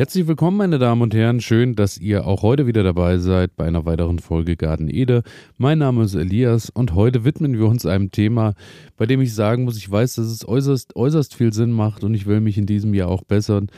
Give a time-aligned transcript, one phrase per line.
[0.00, 1.42] Herzlich willkommen, meine Damen und Herren.
[1.42, 5.22] Schön, dass ihr auch heute wieder dabei seid bei einer weiteren Folge Garten Ede.
[5.58, 8.54] Mein Name ist Elias und heute widmen wir uns einem Thema,
[8.96, 12.14] bei dem ich sagen muss, ich weiß, dass es äußerst, äußerst viel Sinn macht und
[12.14, 13.68] ich will mich in diesem Jahr auch bessern.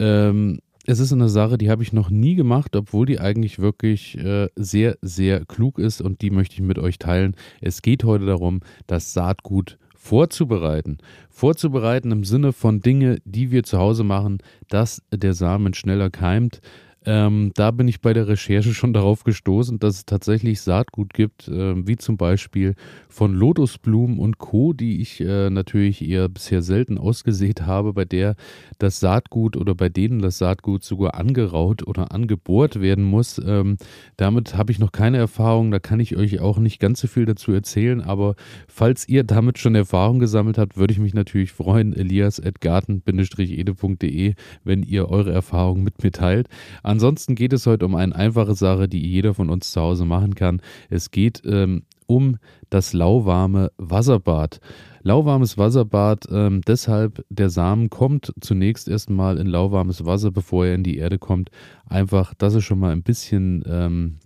[0.00, 4.18] Ähm, es ist eine Sache, die habe ich noch nie gemacht, obwohl die eigentlich wirklich
[4.18, 7.36] äh, sehr, sehr klug ist und die möchte ich mit euch teilen.
[7.60, 9.78] Es geht heute darum, das Saatgut
[10.08, 10.98] vorzubereiten.
[11.28, 14.38] Vorzubereiten im Sinne von Dinge, die wir zu Hause machen,
[14.70, 16.60] dass der Samen schneller keimt.
[17.06, 21.48] Ähm, da bin ich bei der Recherche schon darauf gestoßen, dass es tatsächlich Saatgut gibt,
[21.48, 22.74] äh, wie zum Beispiel
[23.08, 28.34] von Lotusblumen und Co., die ich äh, natürlich eher bisher selten ausgesät habe, bei der
[28.78, 33.40] das Saatgut oder bei denen das Saatgut sogar angeraut oder angebohrt werden muss.
[33.44, 33.76] Ähm,
[34.16, 37.26] damit habe ich noch keine Erfahrung, da kann ich euch auch nicht ganz so viel
[37.26, 38.34] dazu erzählen, aber
[38.66, 45.08] falls ihr damit schon Erfahrung gesammelt habt, würde ich mich natürlich freuen, elias.garten-ede.de, wenn ihr
[45.08, 46.48] eure Erfahrungen mit mir teilt.
[46.88, 50.34] Ansonsten geht es heute um eine einfache Sache, die jeder von uns zu Hause machen
[50.34, 50.62] kann.
[50.88, 52.38] Es geht ähm, um
[52.70, 54.58] das lauwarme Wasserbad.
[55.02, 60.82] Lauwarmes Wasserbad, ähm, deshalb der Samen kommt zunächst erstmal in lauwarmes Wasser, bevor er in
[60.82, 61.50] die Erde kommt.
[61.84, 64.16] Einfach, dass er schon mal ein bisschen ähm,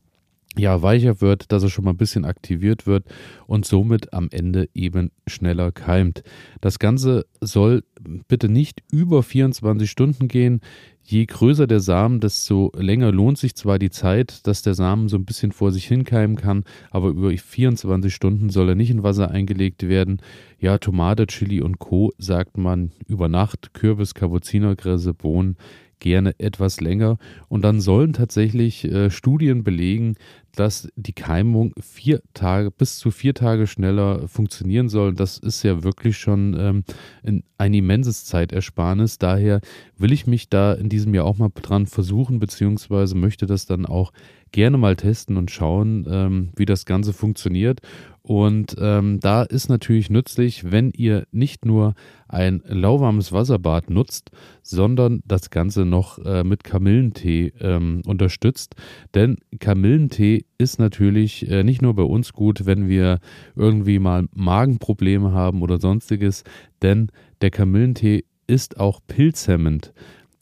[0.56, 3.06] ja, weicher wird, dass er schon mal ein bisschen aktiviert wird
[3.46, 6.22] und somit am Ende eben schneller keimt.
[6.60, 7.84] Das Ganze soll
[8.28, 10.60] bitte nicht über 24 Stunden gehen.
[11.04, 15.16] Je größer der Samen, desto länger lohnt sich zwar die Zeit, dass der Samen so
[15.16, 19.30] ein bisschen vor sich hinkeimen kann, aber über 24 Stunden soll er nicht in Wasser
[19.30, 20.20] eingelegt werden.
[20.60, 22.12] Ja, Tomate, Chili und Co.
[22.18, 25.56] sagt man über Nacht, Kürbis, Kapuzinerkresse, Bohnen
[26.02, 27.16] gerne etwas länger.
[27.48, 30.16] Und dann sollen tatsächlich äh, Studien belegen,
[30.54, 35.14] dass die Keimung vier Tage bis zu vier Tage schneller funktionieren soll.
[35.14, 36.84] Das ist ja wirklich schon
[37.24, 39.18] ähm, ein immenses Zeitersparnis.
[39.18, 39.60] Daher
[39.96, 43.86] will ich mich da in diesem Jahr auch mal dran versuchen, beziehungsweise möchte das dann
[43.86, 44.12] auch
[44.52, 47.80] gerne mal testen und schauen, ähm, wie das Ganze funktioniert.
[48.22, 51.94] Und ähm, da ist natürlich nützlich, wenn ihr nicht nur
[52.28, 54.30] ein lauwarmes Wasserbad nutzt,
[54.62, 58.76] sondern das Ganze noch äh, mit Kamillentee ähm, unterstützt.
[59.14, 63.18] Denn Kamillentee ist natürlich äh, nicht nur bei uns gut, wenn wir
[63.56, 66.44] irgendwie mal Magenprobleme haben oder sonstiges,
[66.80, 67.08] denn
[67.40, 69.92] der Kamillentee ist auch pilzhemmend.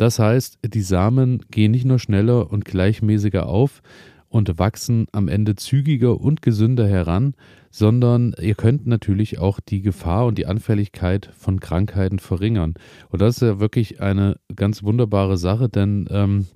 [0.01, 3.83] Das heißt, die Samen gehen nicht nur schneller und gleichmäßiger auf,
[4.31, 7.35] und wachsen am Ende zügiger und gesünder heran,
[7.71, 12.75] sondern ihr könnt natürlich auch die Gefahr und die Anfälligkeit von Krankheiten verringern.
[13.11, 16.47] Und das ist ja wirklich eine ganz wunderbare Sache, denn ähm,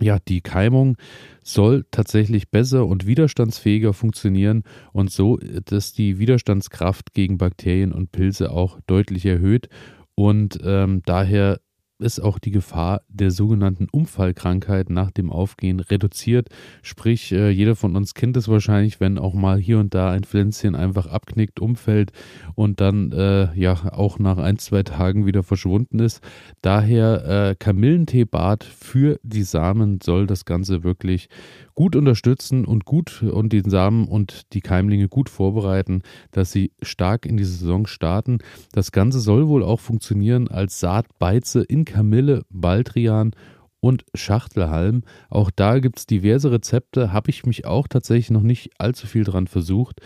[0.00, 0.96] ja, die Keimung
[1.42, 8.52] soll tatsächlich besser und widerstandsfähiger funktionieren und so, dass die Widerstandskraft gegen Bakterien und Pilze
[8.52, 9.68] auch deutlich erhöht.
[10.14, 11.58] Und ähm, daher
[11.98, 16.48] ist auch die Gefahr der sogenannten Unfallkrankheit nach dem Aufgehen reduziert.
[16.82, 20.24] Sprich, äh, jeder von uns kennt es wahrscheinlich, wenn auch mal hier und da ein
[20.24, 22.12] Pflänzchen einfach abknickt, umfällt
[22.54, 26.22] und dann äh, ja auch nach ein, zwei Tagen wieder verschwunden ist.
[26.62, 31.28] Daher äh, Kamillenteebad für die Samen soll das Ganze wirklich
[31.76, 37.26] gut unterstützen und gut und den Samen und die Keimlinge gut vorbereiten, dass sie stark
[37.26, 38.38] in die Saison starten.
[38.72, 43.32] Das Ganze soll wohl auch funktionieren als Saatbeize in Kamille, Baldrian
[43.78, 45.02] und Schachtelhalm.
[45.28, 49.22] Auch da gibt es diverse Rezepte, habe ich mich auch tatsächlich noch nicht allzu viel
[49.22, 50.00] dran versucht.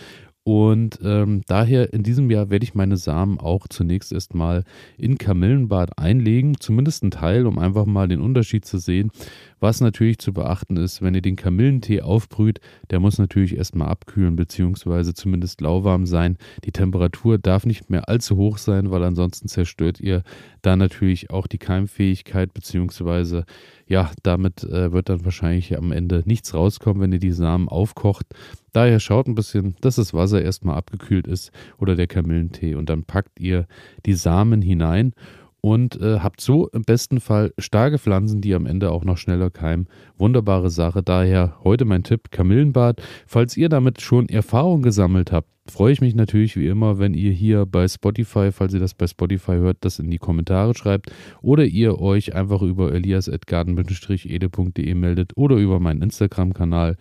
[0.53, 4.65] Und ähm, daher in diesem Jahr werde ich meine Samen auch zunächst erstmal
[4.99, 9.13] in Kamillenbad einlegen, zumindest ein Teil, um einfach mal den Unterschied zu sehen.
[9.61, 12.59] Was natürlich zu beachten ist, wenn ihr den Kamillentee aufbrüht,
[12.91, 16.37] der muss natürlich erstmal abkühlen, beziehungsweise zumindest lauwarm sein.
[16.65, 20.25] Die Temperatur darf nicht mehr allzu hoch sein, weil ansonsten zerstört ihr
[20.63, 23.45] da natürlich auch die Keimfähigkeit, beziehungsweise
[23.91, 28.25] ja, damit äh, wird dann wahrscheinlich am Ende nichts rauskommen, wenn ihr die Samen aufkocht.
[28.73, 33.03] Daher schaut ein bisschen, dass das Wasser erstmal abgekühlt ist oder der Kamillentee und dann
[33.03, 33.67] packt ihr
[34.07, 35.13] die Samen hinein
[35.61, 39.51] und äh, habt so im besten Fall starke Pflanzen, die am Ende auch noch schneller
[39.51, 39.89] keimen.
[40.19, 41.03] Wunderbare Sache.
[41.03, 43.03] Daher heute mein Tipp: Kamillenbad.
[43.27, 47.33] Falls ihr damit schon Erfahrung gesammelt habt, freue ich mich natürlich wie immer, wenn ihr
[47.33, 51.11] hier bei Spotify, falls ihr das bei Spotify hört, das in die Kommentare schreibt
[51.43, 56.97] oder ihr euch einfach über elias.garten-ede.de meldet oder über meinen Instagram-Kanal.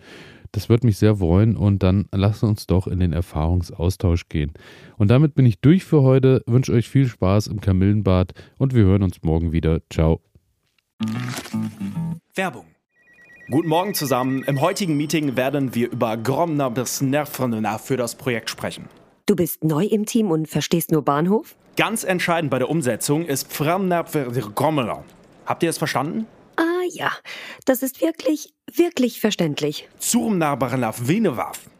[0.52, 4.52] Das würde mich sehr freuen und dann lasst uns doch in den Erfahrungsaustausch gehen.
[4.96, 8.84] Und damit bin ich durch für heute, wünsche euch viel Spaß im Kamillenbad und wir
[8.84, 9.80] hören uns morgen wieder.
[9.90, 10.20] Ciao.
[12.34, 12.66] Werbung.
[13.50, 14.44] Guten Morgen zusammen.
[14.44, 18.88] Im heutigen Meeting werden wir über Gromner bis Nervrenner für das Projekt sprechen.
[19.26, 21.56] Du bist neu im Team und verstehst nur Bahnhof?
[21.76, 25.04] Ganz entscheidend bei der Umsetzung ist Framner Gromner.
[25.46, 26.26] Habt ihr es verstanden?
[26.92, 27.12] Ja,
[27.66, 29.88] das ist wirklich, wirklich verständlich.
[29.98, 31.70] Zum Nabarnaf Venewaf.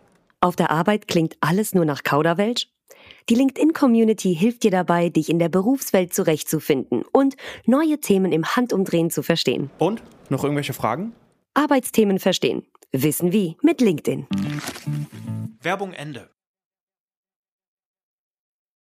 [0.41, 2.69] Auf der Arbeit klingt alles nur nach Kauderwelsch?
[3.29, 7.37] Die LinkedIn-Community hilft dir dabei, dich in der Berufswelt zurechtzufinden und
[7.67, 9.71] neue Themen im Handumdrehen zu verstehen.
[9.79, 10.03] Und?
[10.29, 11.13] Noch irgendwelche Fragen?
[11.55, 12.65] Arbeitsthemen verstehen.
[12.93, 14.27] Wissen wie mit LinkedIn.
[15.61, 16.31] Werbung Ende.